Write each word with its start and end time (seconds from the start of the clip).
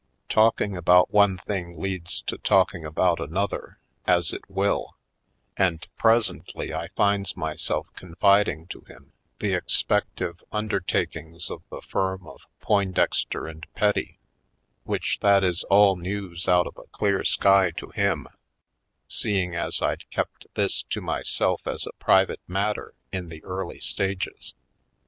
Talking 0.29 0.75
about 0.75 1.13
one 1.13 1.37
thing 1.37 1.79
leads 1.79 2.23
to 2.23 2.39
talking 2.39 2.83
about 2.83 3.19
another, 3.19 3.77
as 4.07 4.33
it 4.33 4.41
v/ill, 4.49 4.97
and 5.55 5.87
presently 5.95 6.73
I 6.73 6.87
finds 6.95 7.37
myself 7.37 7.85
confiding 7.95 8.65
to 8.69 8.79
him 8.85 9.11
the 9.37 9.53
expective 9.53 10.43
undertakings 10.51 11.51
of 11.51 11.61
the 11.69 11.83
firm 11.83 12.25
of 12.25 12.47
Poindexter 12.61 13.53
& 13.63 13.73
Petty, 13.75 14.17
which 14.85 15.19
that 15.19 15.43
is 15.43 15.63
all 15.65 15.95
news 15.95 16.47
out 16.47 16.65
of 16.65 16.77
a 16.79 16.87
clear 16.91 17.23
sky 17.23 17.69
to 17.77 17.91
him, 17.91 18.25
seeing 19.07 19.53
as 19.55 19.83
I'd 19.83 20.09
kept 20.09 20.47
this 20.55 20.81
to 20.81 21.01
myself 21.01 21.67
as 21.67 21.85
a 21.85 21.93
private 21.99 22.41
matter 22.47 22.95
in 23.13 23.29
the 23.29 23.43
early 23.43 23.79
stages. 23.79 24.55